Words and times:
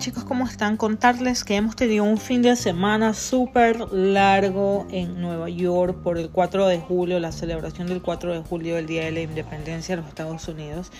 chicos, 0.00 0.24
¿cómo 0.24 0.46
están? 0.46 0.78
Contarles 0.78 1.44
que 1.44 1.56
hemos 1.56 1.76
tenido 1.76 2.04
un 2.04 2.16
fin 2.16 2.40
de 2.40 2.56
semana 2.56 3.12
súper 3.12 3.92
largo 3.92 4.86
en 4.90 5.20
Nueva 5.20 5.50
York 5.50 5.98
por 6.02 6.16
el 6.16 6.30
4 6.30 6.68
de 6.68 6.78
julio, 6.78 7.20
la 7.20 7.32
celebración 7.32 7.86
del 7.86 8.00
4 8.00 8.32
de 8.32 8.40
julio, 8.40 8.78
el 8.78 8.86
Día 8.86 9.04
de 9.04 9.12
la 9.12 9.20
Independencia 9.20 9.94
de 9.94 10.00
los 10.00 10.08
Estados 10.08 10.48
Unidos. 10.48 10.90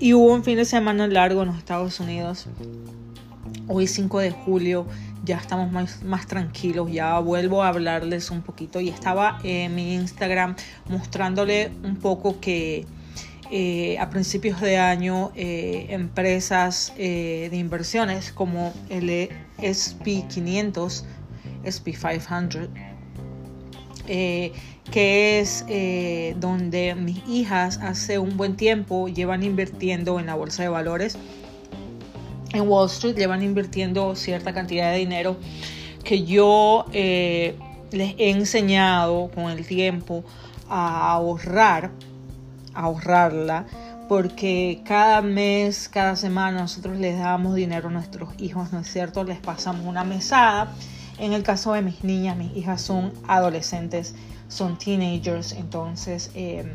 Y 0.00 0.14
hubo 0.14 0.34
un 0.34 0.42
fin 0.42 0.56
de 0.56 0.64
semana 0.64 1.06
largo 1.06 1.42
en 1.42 1.48
los 1.48 1.58
Estados 1.58 2.00
Unidos. 2.00 2.48
Hoy 3.68 3.86
5 3.86 4.18
de 4.18 4.32
julio 4.32 4.86
ya 5.24 5.36
estamos 5.36 5.70
más, 5.70 6.02
más 6.02 6.26
tranquilos, 6.26 6.90
ya 6.90 7.16
vuelvo 7.20 7.62
a 7.62 7.68
hablarles 7.68 8.32
un 8.32 8.42
poquito 8.42 8.80
y 8.80 8.88
estaba 8.88 9.38
en 9.44 9.72
mi 9.76 9.94
Instagram 9.94 10.56
mostrándole 10.88 11.70
un 11.84 11.94
poco 11.94 12.40
que 12.40 12.86
eh, 13.54 13.98
a 13.98 14.08
principios 14.08 14.62
de 14.62 14.78
año 14.78 15.30
eh, 15.36 15.88
empresas 15.90 16.94
eh, 16.96 17.48
de 17.50 17.56
inversiones 17.58 18.32
como 18.32 18.72
el 18.88 19.28
SP500, 19.58 21.04
SP500, 21.62 22.70
que 24.90 25.38
es 25.38 25.66
donde 26.40 26.94
mis 26.94 27.22
hijas 27.28 27.78
hace 27.82 28.18
un 28.18 28.38
buen 28.38 28.56
tiempo 28.56 29.08
llevan 29.08 29.42
invirtiendo 29.42 30.18
en 30.18 30.24
la 30.24 30.34
bolsa 30.34 30.62
de 30.62 30.70
valores. 30.70 31.18
En 32.54 32.66
Wall 32.66 32.86
Street 32.86 33.16
llevan 33.16 33.42
invirtiendo 33.42 34.16
cierta 34.16 34.54
cantidad 34.54 34.92
de 34.92 34.96
dinero 34.96 35.36
que 36.04 36.24
yo 36.24 36.86
les 36.90 38.14
he 38.16 38.30
enseñado 38.30 39.30
con 39.34 39.50
el 39.50 39.66
tiempo 39.66 40.24
a 40.70 41.12
ahorrar 41.12 41.90
ahorrarla 42.74 43.66
porque 44.08 44.82
cada 44.84 45.22
mes, 45.22 45.88
cada 45.88 46.16
semana 46.16 46.60
nosotros 46.60 46.98
les 46.98 47.18
damos 47.18 47.54
dinero 47.54 47.88
a 47.88 47.92
nuestros 47.92 48.28
hijos, 48.38 48.72
¿no 48.72 48.80
es 48.80 48.92
cierto? 48.92 49.24
Les 49.24 49.38
pasamos 49.38 49.86
una 49.86 50.04
mesada. 50.04 50.74
En 51.18 51.32
el 51.32 51.42
caso 51.42 51.72
de 51.72 51.82
mis 51.82 52.04
niñas, 52.04 52.36
mis 52.36 52.54
hijas 52.56 52.82
son 52.82 53.12
adolescentes, 53.26 54.14
son 54.48 54.76
teenagers, 54.76 55.52
entonces 55.52 56.30
eh, 56.34 56.74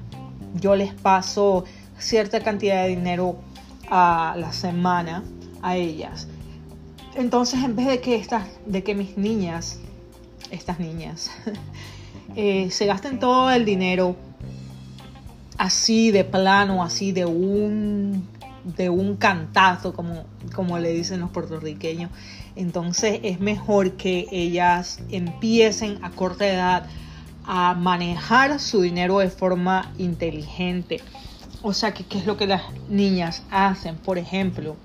yo 0.56 0.76
les 0.76 0.94
paso 0.94 1.66
cierta 2.00 2.40
cantidad 2.42 2.84
de 2.84 2.90
dinero 2.90 3.36
a 3.90 4.36
la 4.38 4.52
semana 4.52 5.24
a 5.62 5.76
ellas. 5.76 6.28
Entonces, 7.16 7.64
en 7.64 7.76
vez 7.76 7.88
de 7.88 8.02
que 8.02 8.16
estas, 8.16 8.48
de 8.66 8.84
que 8.84 8.96
mis 8.96 9.18
niñas, 9.18 9.80
estas 10.50 10.80
niñas, 10.80 11.32
eh, 12.36 12.70
se 12.72 12.86
gasten 12.86 13.20
todo 13.20 13.52
el 13.52 13.66
dinero 13.66 14.16
así 15.58 16.12
de 16.12 16.24
plano, 16.24 16.84
así 16.84 17.12
de 17.12 17.26
un, 17.26 18.28
de 18.64 18.90
un 18.90 19.18
cantazo, 19.18 19.94
como, 19.94 20.26
como 20.54 20.80
le 20.80 20.92
dicen 20.92 21.20
los 21.20 21.32
puertorriqueños. 21.32 22.12
Entonces 22.56 23.20
es 23.24 23.40
mejor 23.40 23.94
que 23.94 24.28
ellas 24.32 25.00
empiecen 25.10 26.04
a 26.04 26.10
corta 26.12 26.48
edad 26.48 26.88
a 27.46 27.74
manejar 27.76 28.60
su 28.60 28.82
dinero 28.82 29.20
de 29.20 29.30
forma 29.30 29.94
inteligente. 29.98 31.02
O 31.62 31.74
sea, 31.74 31.94
que 31.94 32.04
qué 32.04 32.20
es 32.20 32.26
lo 32.26 32.38
que 32.38 32.46
las 32.46 32.62
niñas 32.90 33.44
hacen. 33.50 33.96
Por 33.96 34.18
ejemplo, 34.18 34.76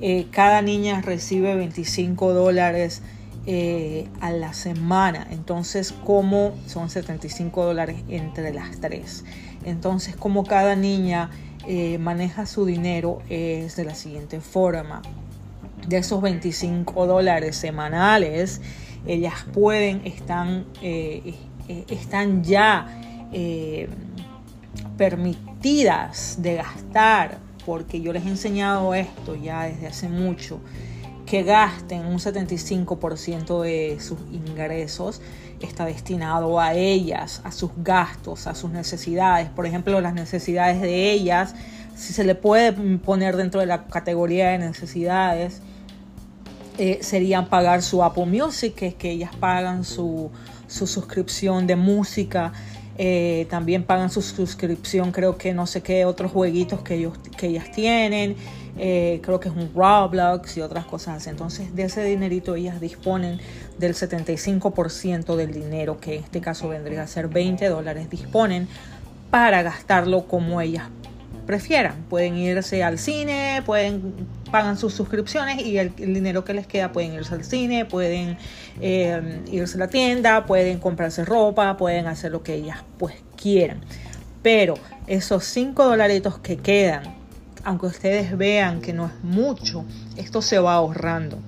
eh, 0.00 0.26
cada 0.30 0.60
niña 0.60 1.00
recibe 1.00 1.54
25 1.54 2.34
dólares 2.34 3.02
eh, 3.46 4.06
a 4.20 4.32
la 4.32 4.52
semana. 4.52 5.26
Entonces, 5.30 5.92
como 5.92 6.52
son 6.66 6.90
75 6.90 7.64
dólares 7.64 7.96
entre 8.08 8.52
las 8.52 8.80
tres. 8.80 9.24
Entonces, 9.64 10.14
como 10.14 10.44
cada 10.44 10.76
niña 10.76 11.30
eh, 11.66 11.96
maneja 11.96 12.44
su 12.44 12.66
dinero 12.66 13.22
es 13.30 13.76
de 13.76 13.84
la 13.84 13.94
siguiente 13.94 14.40
forma. 14.40 15.00
De 15.88 15.96
esos 15.96 16.20
25 16.20 17.06
dólares 17.06 17.56
semanales, 17.56 18.60
ellas 19.06 19.46
pueden, 19.54 20.02
están, 20.04 20.66
eh, 20.82 21.34
están 21.88 22.44
ya 22.44 22.94
permitidas 24.98 26.36
de 26.42 26.56
gastar, 26.56 27.38
porque 27.64 28.02
yo 28.02 28.12
les 28.12 28.26
he 28.26 28.28
enseñado 28.28 28.92
esto 28.94 29.34
ya 29.34 29.62
desde 29.64 29.86
hace 29.86 30.08
mucho 30.10 30.60
que 31.30 31.44
gasten 31.44 32.06
un 32.06 32.18
75% 32.18 33.62
de 33.62 33.98
sus 34.00 34.18
ingresos 34.32 35.22
está 35.60 35.84
destinado 35.84 36.58
a 36.58 36.74
ellas, 36.74 37.40
a 37.44 37.52
sus 37.52 37.70
gastos, 37.76 38.48
a 38.48 38.56
sus 38.56 38.72
necesidades. 38.72 39.48
Por 39.48 39.64
ejemplo, 39.64 40.00
las 40.00 40.12
necesidades 40.12 40.80
de 40.80 41.12
ellas, 41.12 41.54
si 41.94 42.12
se 42.12 42.24
le 42.24 42.34
puede 42.34 42.72
poner 42.98 43.36
dentro 43.36 43.60
de 43.60 43.66
la 43.66 43.84
categoría 43.86 44.48
de 44.48 44.58
necesidades, 44.58 45.62
eh, 46.78 46.98
serían 47.00 47.48
pagar 47.48 47.82
su 47.82 48.02
Apple 48.02 48.26
Music, 48.26 48.74
que 48.74 48.88
es 48.88 48.94
que 48.96 49.12
ellas 49.12 49.30
pagan 49.38 49.84
su, 49.84 50.32
suscripción 50.66 51.68
de 51.68 51.76
música. 51.76 52.52
Eh, 52.98 53.46
también 53.48 53.84
pagan 53.84 54.10
su 54.10 54.20
suscripción, 54.20 55.12
creo 55.12 55.38
que 55.38 55.54
no 55.54 55.68
sé 55.68 55.80
qué 55.80 56.04
otros 56.04 56.32
jueguitos 56.32 56.82
que, 56.82 56.96
ellos, 56.96 57.16
que 57.36 57.46
ellas 57.46 57.70
tienen. 57.70 58.34
Eh, 58.78 59.20
creo 59.22 59.40
que 59.40 59.48
es 59.48 59.54
un 59.54 59.70
Roblox 59.74 60.56
y 60.56 60.60
otras 60.60 60.84
cosas 60.84 61.26
Entonces, 61.26 61.74
de 61.74 61.84
ese 61.84 62.02
dinerito 62.04 62.54
ellas 62.54 62.80
disponen 62.80 63.38
del 63.78 63.94
75% 63.94 65.36
del 65.36 65.52
dinero, 65.52 65.98
que 66.00 66.16
en 66.16 66.24
este 66.24 66.40
caso 66.40 66.68
vendría 66.68 67.02
a 67.02 67.06
ser 67.06 67.28
20 67.28 67.68
dólares, 67.68 68.08
disponen 68.10 68.68
para 69.30 69.62
gastarlo 69.62 70.26
como 70.26 70.60
ellas 70.60 70.84
prefieran. 71.46 72.04
Pueden 72.08 72.36
irse 72.36 72.84
al 72.84 72.98
cine, 72.98 73.62
pueden 73.66 74.14
pagan 74.50 74.76
sus 74.76 74.94
suscripciones 74.94 75.64
y 75.64 75.78
el, 75.78 75.94
dinero 75.94 76.44
que 76.44 76.54
les 76.54 76.66
queda 76.66 76.92
pueden 76.92 77.14
irse 77.14 77.34
al 77.34 77.44
cine, 77.44 77.84
pueden 77.84 78.36
eh, 78.80 79.40
irse 79.50 79.76
a 79.76 79.80
la 79.80 79.88
tienda, 79.88 80.46
pueden 80.46 80.78
comprarse 80.78 81.24
ropa, 81.24 81.76
pueden 81.76 82.06
hacer 82.06 82.32
lo 82.32 82.42
que 82.42 82.54
ellas 82.54 82.78
pues 82.98 83.14
quieran. 83.36 83.80
Pero 84.42 84.74
esos 85.06 85.44
5 85.44 85.84
dolaritos 85.84 86.38
que 86.38 86.56
quedan 86.56 87.19
aunque 87.64 87.86
ustedes 87.86 88.36
vean 88.36 88.80
que 88.80 88.92
no 88.92 89.06
es 89.06 89.12
mucho, 89.22 89.84
esto 90.16 90.42
se 90.42 90.58
va 90.58 90.74
ahorrando. 90.74 91.38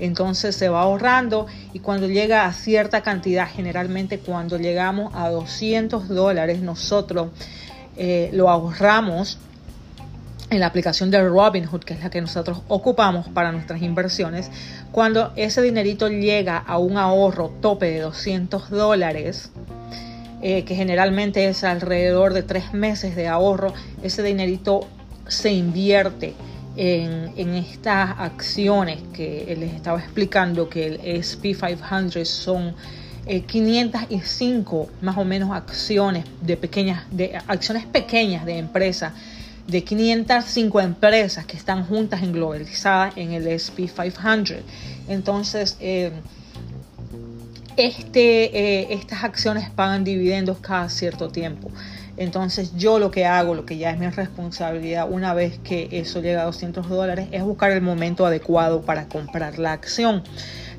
Entonces 0.00 0.54
se 0.54 0.68
va 0.68 0.82
ahorrando 0.82 1.46
y 1.72 1.80
cuando 1.80 2.06
llega 2.06 2.46
a 2.46 2.52
cierta 2.52 3.02
cantidad, 3.02 3.48
generalmente 3.48 4.18
cuando 4.20 4.56
llegamos 4.56 5.12
a 5.14 5.28
200 5.28 6.08
dólares, 6.08 6.60
nosotros 6.60 7.30
eh, 7.96 8.30
lo 8.32 8.48
ahorramos 8.48 9.38
en 10.50 10.60
la 10.60 10.66
aplicación 10.66 11.10
de 11.10 11.28
Robinhood, 11.28 11.80
que 11.80 11.94
es 11.94 12.00
la 12.00 12.10
que 12.10 12.20
nosotros 12.20 12.62
ocupamos 12.68 13.28
para 13.28 13.52
nuestras 13.52 13.82
inversiones. 13.82 14.50
Cuando 14.92 15.32
ese 15.36 15.60
dinerito 15.62 16.08
llega 16.08 16.56
a 16.56 16.78
un 16.78 16.96
ahorro 16.96 17.50
tope 17.60 17.86
de 17.90 18.00
200 18.00 18.70
dólares, 18.70 19.50
eh, 20.40 20.64
que 20.64 20.74
generalmente 20.74 21.48
es 21.48 21.64
alrededor 21.64 22.32
de 22.32 22.44
tres 22.44 22.72
meses 22.72 23.16
de 23.16 23.26
ahorro, 23.28 23.74
ese 24.02 24.22
dinerito 24.22 24.86
se 25.28 25.52
invierte 25.52 26.34
en, 26.76 27.54
estas 27.54 28.18
acciones 28.18 29.00
que 29.12 29.54
les 29.58 29.74
estaba 29.74 29.98
explicando 29.98 30.68
que 30.68 30.86
el 30.86 31.00
SP500 31.00 32.24
son 32.24 32.74
505 33.46 34.82
eh, 34.82 34.94
más 35.02 35.18
o 35.18 35.24
menos 35.24 35.50
acciones 35.50 36.24
de 36.40 36.56
pequeñas 36.56 37.04
de 37.10 37.36
acciones 37.48 37.84
pequeñas 37.84 38.46
de 38.46 38.58
empresas 38.58 39.12
de 39.66 39.84
505 39.84 40.80
empresas 40.80 41.44
que 41.44 41.56
están 41.56 41.84
juntas 41.84 42.22
en 42.22 42.32
globalizadas 42.32 43.16
en 43.16 43.32
el 43.32 43.46
SP500 43.46 44.60
entonces 45.08 45.76
eh, 45.80 46.12
este, 47.76 48.56
eh, 48.56 48.86
estas 48.90 49.24
acciones 49.24 49.68
pagan 49.70 50.04
dividendos 50.04 50.58
cada 50.58 50.88
cierto 50.88 51.28
tiempo 51.28 51.70
entonces 52.18 52.76
yo 52.76 52.98
lo 52.98 53.10
que 53.10 53.24
hago, 53.26 53.54
lo 53.54 53.64
que 53.64 53.78
ya 53.78 53.90
es 53.90 53.98
mi 53.98 54.08
responsabilidad 54.08 55.08
una 55.08 55.34
vez 55.34 55.58
que 55.60 55.88
eso 55.92 56.20
llega 56.20 56.42
a 56.42 56.44
200 56.46 56.88
dólares, 56.88 57.28
es 57.30 57.42
buscar 57.44 57.70
el 57.70 57.80
momento 57.80 58.26
adecuado 58.26 58.82
para 58.82 59.08
comprar 59.08 59.58
la 59.58 59.72
acción. 59.72 60.24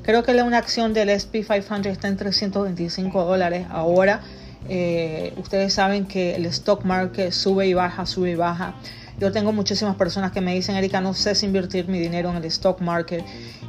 Creo 0.02 0.22
que 0.22 0.32
una 0.42 0.58
acción 0.58 0.92
del 0.92 1.08
SP500 1.08 1.86
está 1.86 2.08
en 2.08 2.16
325 2.16 3.24
dólares 3.24 3.66
ahora. 3.70 4.20
Eh, 4.68 5.32
ustedes 5.36 5.72
saben 5.72 6.06
que 6.06 6.34
el 6.34 6.46
stock 6.46 6.84
market 6.84 7.32
sube 7.32 7.66
y 7.66 7.74
baja, 7.74 8.06
sube 8.06 8.32
y 8.32 8.34
baja. 8.34 8.74
Yo 9.18 9.32
tengo 9.32 9.52
muchísimas 9.52 9.96
personas 9.96 10.32
que 10.32 10.40
me 10.40 10.54
dicen, 10.54 10.76
Erika, 10.76 11.00
no 11.00 11.12
sé 11.14 11.34
si 11.34 11.46
invertir 11.46 11.88
mi 11.88 11.98
dinero 11.98 12.30
en 12.30 12.36
el 12.36 12.44
stock 12.46 12.80
market, 12.80 13.22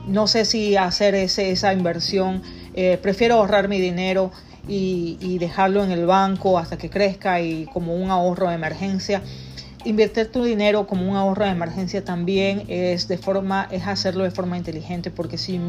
no 0.07 0.27
sé 0.27 0.45
si 0.45 0.77
hacer 0.77 1.15
esa 1.15 1.73
inversión, 1.73 2.41
eh, 2.73 2.97
prefiero 3.01 3.35
ahorrar 3.35 3.67
mi 3.67 3.79
dinero 3.79 4.31
y, 4.73 5.37
dejarlo 5.39 5.83
en 5.83 5.91
el 5.91 6.05
banco 6.05 6.57
hasta 6.57 6.77
que 6.77 6.89
crezca 6.89 7.41
y 7.41 7.65
como 7.65 7.95
un 7.95 8.09
ahorro 8.09 8.49
de 8.49 8.55
emergencia. 8.55 9.21
Invertir 9.83 10.31
tu 10.31 10.43
dinero 10.43 10.85
como 10.85 11.09
un 11.09 11.15
ahorro 11.15 11.45
de 11.45 11.51
emergencia 11.51 12.05
también 12.05 12.63
es 12.67 13.07
de 13.07 13.17
forma 13.17 13.67
es 13.71 13.87
hacerlo 13.87 14.23
de 14.23 14.29
forma 14.29 14.55
inteligente 14.55 15.09
porque 15.09 15.39
si 15.39 15.59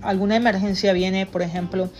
alguna 0.00 0.36
emergencia 0.36 0.92
viene, 0.92 1.26
por 1.26 1.42
ejemplo, 1.42 1.90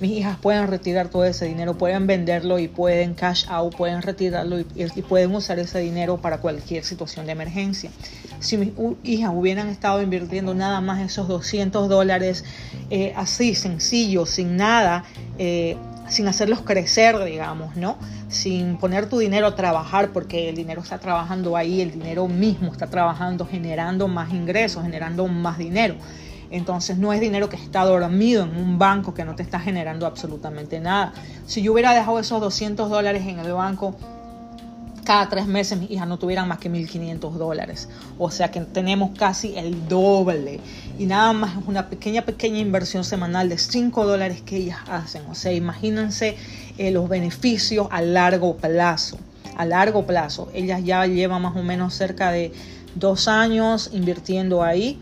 mis 0.00 0.12
hijas 0.12 0.38
pueden 0.38 0.68
retirar 0.68 1.08
todo 1.08 1.24
ese 1.24 1.46
dinero, 1.46 1.76
pueden 1.76 2.06
venderlo 2.06 2.60
y 2.60 2.68
pueden 2.68 3.14
cash 3.14 3.46
out, 3.48 3.74
pueden 3.74 4.00
retirarlo 4.02 4.60
y, 4.60 5.02
pueden 5.02 5.34
usar 5.34 5.58
ese 5.58 5.80
dinero 5.80 6.18
para 6.18 6.38
cualquier 6.38 6.84
situación 6.84 7.26
de 7.26 7.32
emergencia. 7.32 7.90
Si 8.38 8.56
mis 8.56 8.70
hijas 9.02 9.32
hubieran 9.34 9.68
estado 9.68 10.00
invirtiendo 10.00 10.54
nada 10.54 10.80
más 10.80 11.00
esos 11.00 11.26
200 11.26 11.88
dólares 11.88 12.44
eh, 12.90 13.12
así, 13.16 13.56
sencillo, 13.56 14.24
sin 14.24 14.56
nada, 14.56 15.04
eh, 15.36 15.76
sin 16.08 16.28
hacerlos 16.28 16.62
crecer, 16.62 17.22
digamos, 17.24 17.76
¿no? 17.76 17.98
Sin 18.28 18.76
poner 18.78 19.08
tu 19.08 19.18
dinero 19.18 19.46
a 19.46 19.54
trabajar, 19.54 20.10
porque 20.12 20.48
el 20.48 20.56
dinero 20.56 20.80
está 20.82 20.98
trabajando 20.98 21.56
ahí, 21.56 21.80
el 21.80 21.90
dinero 21.90 22.28
mismo 22.28 22.72
está 22.72 22.88
trabajando, 22.88 23.46
generando 23.46 24.08
más 24.08 24.32
ingresos, 24.32 24.82
generando 24.82 25.26
más 25.26 25.58
dinero. 25.58 25.96
Entonces 26.50 26.96
no 26.96 27.12
es 27.12 27.20
dinero 27.20 27.48
que 27.48 27.56
está 27.56 27.84
dormido 27.84 28.44
en 28.44 28.56
un 28.56 28.78
banco 28.78 29.12
que 29.12 29.24
no 29.24 29.34
te 29.34 29.42
está 29.42 29.60
generando 29.60 30.06
absolutamente 30.06 30.80
nada. 30.80 31.12
Si 31.46 31.62
yo 31.62 31.72
hubiera 31.72 31.92
dejado 31.94 32.18
esos 32.18 32.40
200 32.40 32.88
dólares 32.88 33.26
en 33.26 33.38
el 33.38 33.52
banco, 33.52 33.94
cada 35.08 35.26
tres 35.30 35.46
meses 35.46 35.78
mis 35.78 35.90
hijas 35.90 36.06
no 36.06 36.18
tuvieran 36.18 36.46
más 36.48 36.58
que 36.58 36.70
1.500 36.70 37.32
dólares. 37.32 37.88
O 38.18 38.30
sea 38.30 38.50
que 38.50 38.60
tenemos 38.60 39.16
casi 39.16 39.56
el 39.56 39.88
doble. 39.88 40.60
Y 40.98 41.06
nada 41.06 41.32
más 41.32 41.56
es 41.56 41.66
una 41.66 41.88
pequeña, 41.88 42.26
pequeña 42.26 42.58
inversión 42.58 43.04
semanal 43.04 43.48
de 43.48 43.56
5 43.56 44.04
dólares 44.04 44.42
que 44.42 44.58
ellas 44.58 44.80
hacen. 44.86 45.22
O 45.30 45.34
sea, 45.34 45.50
imagínense 45.54 46.36
eh, 46.76 46.90
los 46.90 47.08
beneficios 47.08 47.88
a 47.90 48.02
largo 48.02 48.58
plazo. 48.58 49.16
A 49.56 49.64
largo 49.64 50.04
plazo. 50.04 50.50
Ellas 50.52 50.84
ya 50.84 51.06
llevan 51.06 51.40
más 51.40 51.56
o 51.56 51.62
menos 51.62 51.94
cerca 51.94 52.30
de 52.30 52.52
dos 52.94 53.28
años 53.28 53.88
invirtiendo 53.94 54.62
ahí 54.62 55.00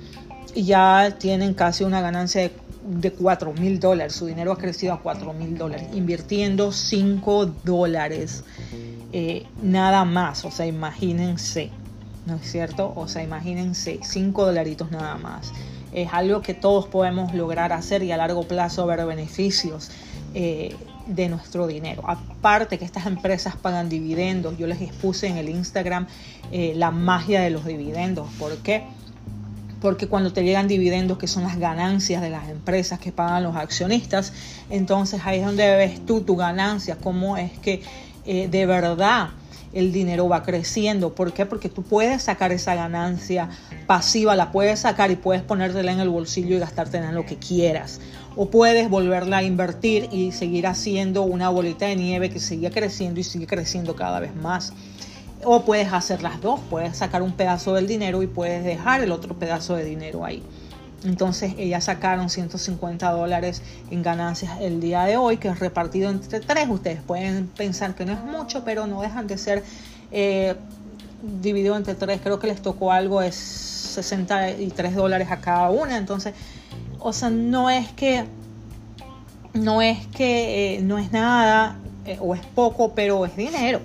ya 0.63 1.15
tienen 1.19 1.55
casi 1.55 1.85
una 1.85 2.01
ganancia 2.01 2.41
de, 2.41 2.51
de 2.87 3.13
4 3.13 3.53
mil 3.55 3.81
dólares. 3.81 4.15
Su 4.15 4.27
dinero 4.27 4.53
ha 4.53 4.59
crecido 4.59 4.93
a 4.93 5.01
4 5.01 5.33
mil 5.33 5.57
dólares, 5.59 5.89
invirtiendo 5.95 6.73
5 6.73 7.47
dólares. 7.65 8.45
Eh, 9.13 9.47
nada 9.63 10.05
más, 10.05 10.45
o 10.45 10.51
sea, 10.51 10.67
imagínense, 10.67 11.71
¿no 12.27 12.37
es 12.37 12.51
cierto? 12.51 12.93
O 12.97 13.09
sea, 13.09 13.23
imagínense, 13.23 14.01
5 14.03 14.47
dolaritos 14.47 14.91
nada 14.91 15.17
más. 15.17 15.53
Es 15.93 16.13
algo 16.13 16.43
que 16.43 16.55
todos 16.55 16.87
podemos 16.87 17.35
lograr 17.35 17.73
hacer 17.73 18.03
y 18.03 18.13
a 18.13 18.17
largo 18.17 18.43
plazo 18.43 18.87
ver 18.87 19.05
beneficios. 19.07 19.91
Eh, 20.35 20.77
de 21.07 21.29
nuestro 21.29 21.67
dinero. 21.67 22.03
Aparte 22.07 22.79
que 22.79 22.85
estas 22.85 23.07
empresas 23.07 23.57
pagan 23.57 23.89
dividendos, 23.89 24.59
yo 24.59 24.67
les 24.67 24.81
expuse 24.81 25.29
en 25.29 25.37
el 25.37 25.49
Instagram 25.49 26.07
eh, 26.51 26.73
la 26.75 26.91
magia 26.91 27.41
de 27.41 27.51
los 27.51 27.65
dividendos. 27.65 28.29
¿Por 28.39 28.57
qué? 28.59 28.85
Porque 29.81 30.09
cuando 30.09 30.33
te 30.33 30.45
llegan 30.45 30.69
dividendos, 30.69 31.19
que 31.19 31.27
son 31.27 31.43
las 31.43 31.59
ganancias 31.59 32.23
de 32.23 32.31
las 32.31 32.49
empresas 32.49 32.99
que 32.99 33.13
pagan 33.13 33.43
los 33.43 33.57
accionistas, 33.57 34.33
entonces 34.71 35.21
ahí 35.25 35.41
es 35.41 35.47
donde 35.47 35.77
ves 35.77 36.05
tú 36.07 36.23
tu 36.23 36.37
ganancia, 36.37 36.97
cómo 36.97 37.37
es 37.37 37.53
que 37.59 37.83
eh, 38.25 38.49
de 38.49 38.67
verdad 38.67 39.31
el 39.73 39.93
dinero 39.93 40.29
va 40.29 40.43
creciendo. 40.43 41.15
¿Por 41.15 41.33
qué? 41.33 41.45
Porque 41.45 41.69
tú 41.69 41.83
puedes 41.83 42.23
sacar 42.23 42.51
esa 42.51 42.75
ganancia 42.75 43.51
pasiva, 43.87 44.35
la 44.35 44.51
puedes 44.51 44.81
sacar 44.81 45.11
y 45.11 45.17
puedes 45.17 45.43
ponértela 45.43 45.93
en 45.93 46.01
el 46.01 46.09
bolsillo 46.09 46.57
y 46.57 46.59
gastártela 46.59 47.11
en 47.11 47.15
lo 47.15 47.27
que 47.27 47.37
quieras. 47.37 48.01
O 48.37 48.51
puedes 48.51 48.89
volverla 48.89 49.39
a 49.39 49.43
invertir 49.43 50.09
y 50.13 50.33
seguir 50.33 50.67
haciendo 50.67 51.23
una 51.23 51.51
bolita 51.51 51.87
de 51.87 51.97
nieve 51.97 52.31
que 52.31 52.41
sigue 52.41 52.71
creciendo 52.71 53.21
y 53.21 53.25
sigue 53.25 53.47
creciendo 53.47 53.97
cada 53.97 54.19
vez 54.19 54.35
más. 54.35 54.73
O 55.45 55.65
puedes 55.65 55.93
hacer 55.93 56.23
las 56.23 56.41
dos, 56.41 56.61
puedes 56.71 56.97
sacar 56.97 57.23
un 57.23 57.33
pedazo 57.33 57.75
del 57.75 57.87
dinero 57.87 58.23
y 58.23 58.27
puedes 58.27 58.65
dejar 58.65 59.03
el 59.03 59.13
otro 59.13 59.39
pedazo 59.39 59.77
de 59.77 59.85
dinero 59.85 60.25
ahí. 60.25 60.43
Entonces 61.05 61.55
ellas 61.59 61.85
sacaron 61.85 62.31
150 62.31 63.11
dólares 63.11 63.63
en 63.91 64.03
ganancias 64.03 64.61
el 64.61 64.81
día 64.81 65.05
de 65.05 65.17
hoy, 65.17 65.37
que 65.37 65.49
es 65.49 65.59
repartido 65.61 66.11
entre 66.11 66.41
tres. 66.41 66.69
Ustedes 66.69 67.01
pueden 67.03 67.47
pensar 67.49 67.95
que 67.95 68.05
no 68.05 68.13
es 68.13 68.23
mucho, 68.23 68.65
pero 68.65 68.87
no 68.87 69.03
dejan 69.03 69.27
de 69.27 69.39
ser 69.39 69.63
eh, 70.11 70.55
dividido 71.41 71.77
entre 71.77 71.95
tres. 71.95 72.21
Creo 72.23 72.39
que 72.39 72.47
les 72.47 72.63
tocó 72.63 72.93
algo 72.93 73.23
es 73.23 73.35
63 73.35 74.95
dólares 74.95 75.31
a 75.31 75.39
cada 75.39 75.71
una. 75.71 75.97
Entonces, 75.97 76.35
o 76.99 77.13
sea, 77.13 77.31
no 77.31 77.71
es 77.71 77.89
que 77.93 78.25
no 79.55 79.81
es 79.81 80.07
que 80.09 80.77
eh, 80.77 80.83
no 80.83 80.99
es 80.99 81.13
nada 81.13 81.77
eh, 82.05 82.19
o 82.21 82.35
es 82.35 82.45
poco, 82.47 82.93
pero 82.95 83.25
es 83.27 83.37
dinero. 83.37 83.81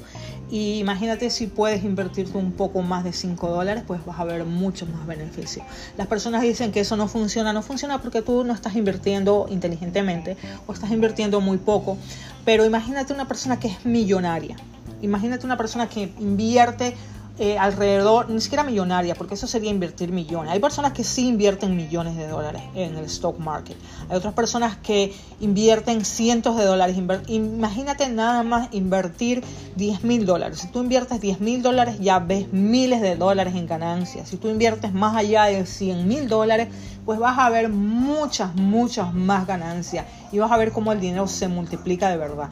Y 0.51 0.79
imagínate 0.79 1.29
si 1.29 1.47
puedes 1.47 1.85
invertirte 1.85 2.37
un 2.37 2.51
poco 2.51 2.81
más 2.81 3.05
de 3.05 3.13
5 3.13 3.49
dólares, 3.49 3.85
pues 3.87 4.05
vas 4.05 4.19
a 4.19 4.25
ver 4.25 4.43
muchos 4.43 4.89
más 4.89 5.07
beneficios. 5.07 5.65
Las 5.97 6.07
personas 6.07 6.41
dicen 6.41 6.73
que 6.73 6.81
eso 6.81 6.97
no 6.97 7.07
funciona. 7.07 7.53
No 7.53 7.63
funciona 7.63 8.01
porque 8.01 8.21
tú 8.21 8.43
no 8.43 8.53
estás 8.53 8.75
invirtiendo 8.75 9.47
inteligentemente 9.49 10.35
o 10.67 10.73
estás 10.73 10.91
invirtiendo 10.91 11.39
muy 11.39 11.57
poco. 11.57 11.97
Pero 12.43 12.65
imagínate 12.65 13.13
una 13.13 13.29
persona 13.29 13.59
que 13.59 13.69
es 13.69 13.85
millonaria. 13.85 14.57
Imagínate 15.01 15.45
una 15.45 15.55
persona 15.55 15.87
que 15.87 16.11
invierte 16.19 16.95
eh, 17.43 17.57
alrededor, 17.57 18.29
ni 18.29 18.39
siquiera 18.39 18.63
millonaria, 18.63 19.15
porque 19.15 19.33
eso 19.33 19.47
sería 19.47 19.71
invertir 19.71 20.11
millones. 20.11 20.53
Hay 20.53 20.59
personas 20.59 20.93
que 20.93 21.03
sí 21.03 21.27
invierten 21.27 21.75
millones 21.75 22.15
de 22.15 22.27
dólares 22.27 22.61
en 22.75 22.95
el 22.95 23.05
stock 23.05 23.39
market. 23.39 23.75
Hay 24.09 24.15
otras 24.15 24.35
personas 24.35 24.77
que 24.77 25.11
invierten 25.39 26.05
cientos 26.05 26.55
de 26.55 26.65
dólares. 26.65 26.95
Imagínate 27.29 28.07
nada 28.09 28.43
más 28.43 28.69
invertir 28.73 29.43
10 29.75 30.03
mil 30.03 30.27
dólares. 30.27 30.59
Si 30.59 30.67
tú 30.67 30.83
inviertes 30.83 31.19
10 31.19 31.39
mil 31.39 31.63
dólares, 31.63 31.97
ya 31.99 32.19
ves 32.19 32.53
miles 32.53 33.01
de 33.01 33.15
dólares 33.15 33.55
en 33.55 33.65
ganancias. 33.65 34.29
Si 34.29 34.37
tú 34.37 34.47
inviertes 34.47 34.93
más 34.93 35.15
allá 35.15 35.45
de 35.45 35.65
100 35.65 36.07
mil 36.07 36.27
dólares, 36.27 36.67
pues 37.05 37.17
vas 37.17 37.39
a 37.39 37.49
ver 37.49 37.69
muchas, 37.69 38.53
muchas 38.53 39.15
más 39.15 39.47
ganancias 39.47 40.05
y 40.31 40.37
vas 40.37 40.51
a 40.51 40.57
ver 40.57 40.71
cómo 40.71 40.91
el 40.91 40.99
dinero 40.99 41.25
se 41.25 41.47
multiplica 41.47 42.07
de 42.07 42.17
verdad. 42.17 42.51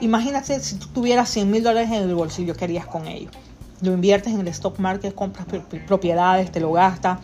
Imagínate 0.00 0.58
si 0.60 0.76
tú 0.76 0.86
tuvieras 0.88 1.28
100 1.28 1.50
mil 1.50 1.62
dólares 1.62 1.90
en 1.90 2.08
el 2.08 2.14
bolsillo, 2.14 2.54
¿qué 2.54 2.64
harías 2.64 2.86
con 2.86 3.06
ellos? 3.06 3.30
Lo 3.82 3.92
inviertes 3.92 4.32
en 4.32 4.40
el 4.40 4.48
stock 4.48 4.78
market, 4.78 5.14
compras 5.14 5.46
propiedades, 5.86 6.50
te 6.50 6.60
lo 6.60 6.72
gastas, 6.72 7.20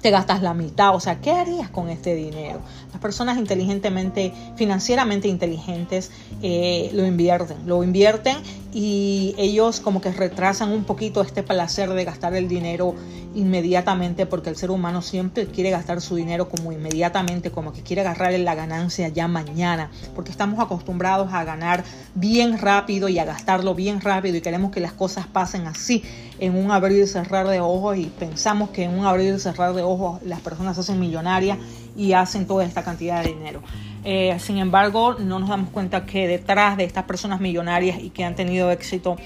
te 0.00 0.10
gastas 0.10 0.42
la 0.42 0.54
mitad. 0.54 0.94
O 0.94 1.00
sea, 1.00 1.20
¿qué 1.20 1.32
harías 1.32 1.70
con 1.70 1.88
este 1.88 2.14
dinero? 2.14 2.60
Las 2.92 3.00
personas 3.00 3.38
inteligentemente, 3.38 4.32
financieramente 4.56 5.28
inteligentes, 5.28 6.10
eh, 6.42 6.90
lo 6.92 7.04
invierten. 7.04 7.58
Lo 7.66 7.82
invierten 7.82 8.36
y 8.72 9.34
ellos 9.36 9.80
como 9.80 10.00
que 10.00 10.12
retrasan 10.12 10.72
un 10.72 10.84
poquito 10.84 11.22
este 11.22 11.42
placer 11.42 11.90
de 11.90 12.04
gastar 12.04 12.34
el 12.34 12.48
dinero 12.48 12.94
inmediatamente 13.34 14.26
porque 14.26 14.50
el 14.50 14.56
ser 14.56 14.70
humano 14.70 15.02
siempre 15.02 15.46
quiere 15.46 15.70
gastar 15.70 16.00
su 16.00 16.16
dinero 16.16 16.48
como 16.48 16.72
inmediatamente, 16.72 17.50
como 17.50 17.72
que 17.72 17.82
quiere 17.82 18.02
agarrar 18.02 18.32
la 18.32 18.54
ganancia 18.54 19.08
ya 19.08 19.28
mañana, 19.28 19.90
porque 20.14 20.30
estamos 20.30 20.58
acostumbrados 20.60 21.32
a 21.32 21.44
ganar 21.44 21.84
bien 22.14 22.58
rápido 22.58 23.08
y 23.08 23.18
a 23.18 23.24
gastarlo 23.24 23.74
bien 23.74 24.00
rápido 24.00 24.36
y 24.36 24.40
queremos 24.40 24.70
que 24.70 24.80
las 24.80 24.92
cosas 24.92 25.26
pasen 25.26 25.66
así 25.66 26.02
en 26.38 26.56
un 26.56 26.70
abrir 26.70 27.02
y 27.02 27.06
cerrar 27.06 27.46
de 27.48 27.60
ojos 27.60 27.96
y 27.96 28.06
pensamos 28.06 28.70
que 28.70 28.84
en 28.84 28.98
un 28.98 29.06
abrir 29.06 29.34
y 29.34 29.38
cerrar 29.38 29.74
de 29.74 29.82
ojos 29.82 30.20
las 30.22 30.40
personas 30.40 30.76
se 30.76 30.82
hacen 30.82 30.98
millonarias 30.98 31.58
y 31.96 32.12
hacen 32.12 32.46
toda 32.46 32.64
esta 32.64 32.82
cantidad 32.82 33.22
de 33.22 33.34
dinero. 33.34 33.62
Eh, 34.04 34.36
sin 34.40 34.56
embargo, 34.58 35.16
no 35.18 35.38
nos 35.38 35.50
damos 35.50 35.68
cuenta 35.70 36.06
que 36.06 36.26
detrás 36.26 36.76
de 36.76 36.84
estas 36.84 37.04
personas 37.04 37.40
millonarias 37.40 37.98
y 38.00 38.10
que 38.10 38.24
han 38.24 38.34
tenido 38.34 38.70
éxito 38.70 39.16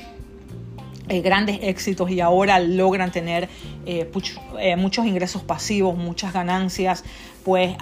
eh, 1.06 1.20
grandes 1.20 1.58
éxitos 1.60 2.10
y 2.10 2.20
ahora 2.20 2.58
logran 2.58 3.12
tener 3.12 3.50
eh, 3.84 4.10
eh, 4.58 4.76
muchos 4.76 5.04
ingresos 5.04 5.42
pasivos, 5.42 5.98
muchas 5.98 6.32
ganancias, 6.32 7.04
pues 7.44 7.76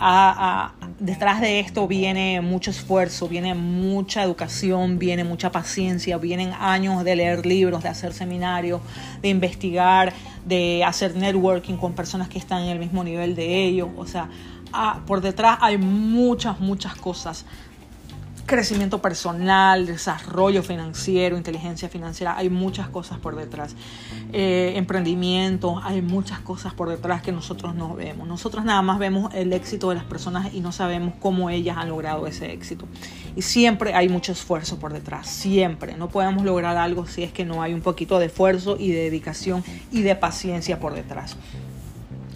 detrás 0.99 1.41
de 1.41 1.61
esto 1.61 1.87
viene 1.87 2.41
mucho 2.41 2.73
esfuerzo, 2.73 3.29
viene 3.29 3.55
mucha 3.55 4.25
educación, 4.25 4.99
viene 4.99 5.23
mucha 5.23 5.53
paciencia, 5.53 6.19
vienen 6.19 6.53
años 6.53 7.05
de 7.05 7.15
leer 7.15 7.47
libros, 7.47 7.85
de 7.85 7.91
hacer 7.91 8.13
seminarios, 8.13 8.81
de 9.23 9.29
investigar, 9.29 10.13
de 10.45 10.83
hacer 10.85 11.15
networking 11.15 11.77
con 11.77 11.93
personas 11.93 12.29
que 12.29 12.39
están 12.39 12.63
en 12.63 12.71
el 12.71 12.81
mismo 12.81 13.05
nivel 13.05 13.37
de 13.37 13.63
ellos. 13.63 13.89
O 13.97 14.05
sea, 14.05 14.29
ah, 14.73 15.01
por 15.07 15.21
detrás 15.21 15.59
hay 15.61 15.79
muchas, 15.79 16.59
muchas 16.59 16.97
cosas 16.97 17.47
crecimiento 18.53 19.01
personal, 19.01 19.87
desarrollo 19.87 20.63
financiero, 20.63 21.39
inteligencia 21.39 21.89
financiera, 21.89 22.37
hay 22.37 22.51
muchas 22.51 22.87
cosas 22.91 23.19
por 23.19 23.35
detrás. 23.35 23.75
Eh, 24.31 24.75
emprendimiento, 24.77 25.81
hay 25.83 26.03
muchas 26.03 26.41
cosas 26.41 26.75
por 26.75 26.91
detrás 26.91 27.23
que 27.23 27.33
nosotros 27.33 27.75
no 27.75 27.95
vemos. 27.95 28.29
Nosotros 28.29 28.63
nada 28.63 28.83
más 28.83 28.99
vemos 28.99 29.33
el 29.35 29.55
éxito 29.55 29.89
de 29.89 29.95
las 29.95 30.05
personas 30.05 30.53
y 30.53 30.61
no 30.61 30.71
sabemos 30.71 31.15
cómo 31.19 31.49
ellas 31.49 31.79
han 31.79 31.89
logrado 31.89 32.27
ese 32.27 32.53
éxito. 32.53 32.85
Y 33.35 33.41
siempre 33.41 33.95
hay 33.95 34.11
mucho 34.11 34.33
esfuerzo 34.33 34.79
por 34.79 34.93
detrás, 34.93 35.29
siempre. 35.29 35.97
No 35.97 36.11
podemos 36.11 36.45
lograr 36.45 36.77
algo 36.77 37.07
si 37.07 37.23
es 37.23 37.33
que 37.33 37.47
no 37.47 37.63
hay 37.63 37.73
un 37.73 37.81
poquito 37.81 38.19
de 38.19 38.27
esfuerzo 38.27 38.77
y 38.79 38.91
de 38.91 39.05
dedicación 39.05 39.65
y 39.91 40.03
de 40.03 40.15
paciencia 40.15 40.79
por 40.79 40.93
detrás. 40.93 41.39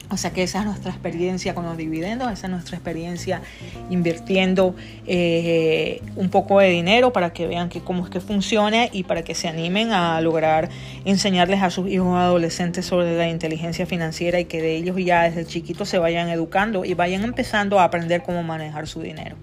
O 0.09 0.17
sea 0.17 0.31
que 0.31 0.45
esa 0.45 0.61
es 0.61 0.67
nuestra 0.67 0.93
experiencia 0.93 1.55
con 1.55 1.65
los 1.65 1.77
dividendos, 1.77 2.31
esa 2.31 2.47
es 2.47 2.51
nuestra 2.51 2.77
experiencia 2.77 3.43
invirtiendo 3.91 4.77
eh, 5.07 6.01
un 6.15 6.29
poco 6.29 6.61
de 6.61 6.69
dinero 6.69 7.13
para 7.13 7.33
que 7.33 7.49
vean 7.49 7.69
que 7.69 7.81
cómo 7.81 8.05
es 8.05 8.11
que 8.11 8.21
funciona 8.21 8.87
y 8.93 9.03
para 9.03 9.23
que 9.23 9.35
se 9.35 9.49
animen 9.49 9.91
a 9.91 10.21
lograr 10.21 10.69
enseñarles 11.05 11.61
a 11.63 11.71
sus 11.71 11.89
hijos 11.89 12.17
adolescentes 12.17 12.87
sobre 12.87 13.17
la 13.17 13.29
inteligencia 13.29 13.85
financiera 13.85 14.39
y 14.39 14.45
que 14.45 14.63
de 14.63 14.77
ellos 14.77 14.97
ya 14.99 15.25
desde 15.25 15.45
chiquitos 15.45 15.89
se 15.89 15.99
vayan 15.99 16.29
educando 16.29 16.85
y 16.85 16.95
vayan 16.95 17.25
empezando 17.25 17.81
a 17.81 17.85
aprender 17.85 18.23
cómo 18.23 18.45
manejar 18.45 18.87
su 18.87 19.01
dinero. 19.01 19.37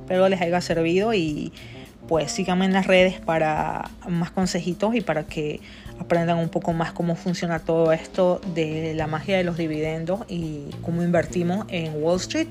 espero 0.00 0.28
les 0.28 0.40
haya 0.40 0.60
servido 0.60 1.14
y 1.14 1.52
pues 2.08 2.32
síganme 2.32 2.64
en 2.64 2.72
las 2.72 2.86
redes 2.86 3.20
para 3.20 3.90
más 4.08 4.30
consejitos 4.30 4.94
y 4.94 5.02
para 5.02 5.26
que 5.26 5.60
aprendan 6.00 6.38
un 6.38 6.48
poco 6.48 6.72
más 6.72 6.92
cómo 6.92 7.14
funciona 7.14 7.58
todo 7.58 7.92
esto 7.92 8.40
de 8.54 8.94
la 8.94 9.06
magia 9.06 9.36
de 9.36 9.44
los 9.44 9.56
dividendos 9.56 10.20
y 10.28 10.70
cómo 10.82 11.02
invertimos 11.02 11.66
en 11.68 12.02
Wall 12.02 12.16
Street, 12.16 12.48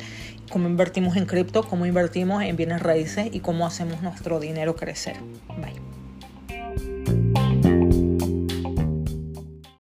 cómo 0.51 0.67
invertimos 0.67 1.17
en 1.17 1.25
cripto, 1.25 1.63
cómo 1.63 1.85
invertimos 1.85 2.43
en 2.43 2.55
bienes 2.55 2.81
raíces 2.81 3.29
y 3.31 3.39
cómo 3.39 3.65
hacemos 3.65 4.01
nuestro 4.01 4.39
dinero 4.39 4.75
crecer. 4.75 5.17
Bye. 5.57 5.96